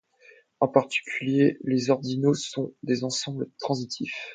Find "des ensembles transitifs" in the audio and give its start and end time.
2.81-4.29